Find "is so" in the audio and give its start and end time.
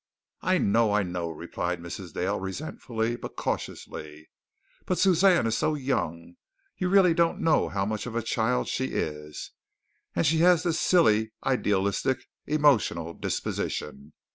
5.45-5.75